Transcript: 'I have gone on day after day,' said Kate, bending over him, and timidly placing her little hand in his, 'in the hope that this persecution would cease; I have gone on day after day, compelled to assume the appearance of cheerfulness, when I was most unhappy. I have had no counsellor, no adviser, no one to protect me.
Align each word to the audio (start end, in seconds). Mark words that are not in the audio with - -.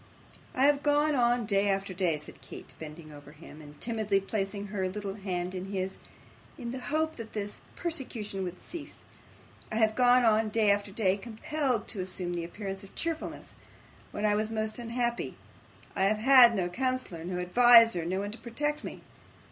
'I 0.55 0.63
have 0.65 0.81
gone 0.81 1.13
on 1.13 1.45
day 1.45 1.69
after 1.69 1.93
day,' 1.93 2.17
said 2.17 2.41
Kate, 2.41 2.73
bending 2.79 3.11
over 3.13 3.33
him, 3.33 3.61
and 3.61 3.79
timidly 3.79 4.19
placing 4.19 4.65
her 4.65 4.89
little 4.89 5.13
hand 5.13 5.53
in 5.53 5.65
his, 5.65 5.99
'in 6.57 6.71
the 6.71 6.79
hope 6.79 7.17
that 7.17 7.33
this 7.33 7.61
persecution 7.75 8.43
would 8.43 8.59
cease; 8.59 9.03
I 9.71 9.75
have 9.75 9.95
gone 9.95 10.25
on 10.25 10.49
day 10.49 10.71
after 10.71 10.89
day, 10.91 11.17
compelled 11.17 11.87
to 11.89 11.99
assume 12.01 12.33
the 12.33 12.43
appearance 12.43 12.83
of 12.83 12.95
cheerfulness, 12.95 13.53
when 14.11 14.25
I 14.25 14.33
was 14.33 14.49
most 14.49 14.79
unhappy. 14.79 15.37
I 15.95 16.05
have 16.05 16.17
had 16.17 16.55
no 16.55 16.67
counsellor, 16.67 17.23
no 17.23 17.37
adviser, 17.39 18.03
no 18.03 18.21
one 18.21 18.31
to 18.31 18.39
protect 18.39 18.83
me. 18.83 19.01